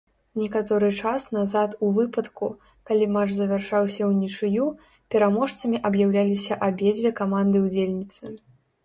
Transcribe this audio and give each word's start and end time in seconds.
Некаторы 0.41 0.87
час 1.07 1.25
назад 1.35 1.73
у 1.87 1.89
выпадку, 1.97 2.47
калі 2.91 3.09
матч 3.17 3.35
завяршаўся 3.39 4.07
ўнічыю, 4.13 4.65
пераможцамі 5.17 5.83
аб'яўляліся 5.91 6.59
абедзве 6.69 7.09
каманды-ўдзельніцы. 7.21 8.23